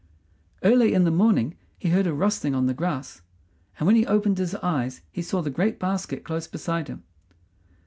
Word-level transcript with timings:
Early 0.63 0.95
in 0.95 1.03
the 1.03 1.11
morning 1.11 1.53
he 1.77 1.89
heard 1.89 2.07
a 2.07 2.13
rustling 2.15 2.55
on 2.55 2.65
the 2.65 2.73
grass, 2.73 3.21
and 3.77 3.85
when 3.85 3.95
he 3.95 4.07
opened 4.07 4.39
his 4.39 4.55
eyes 4.55 5.01
he 5.11 5.21
saw 5.21 5.43
the 5.43 5.51
great 5.51 5.77
basket 5.79 6.23
close 6.23 6.47
beside 6.47 6.87
him. 6.87 7.03